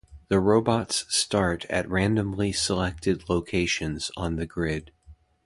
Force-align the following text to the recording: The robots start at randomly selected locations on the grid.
The 0.29 0.39
robots 0.39 1.05
start 1.15 1.65
at 1.65 1.87
randomly 1.87 2.51
selected 2.53 3.29
locations 3.29 4.09
on 4.17 4.35
the 4.35 4.47
grid. 4.47 4.91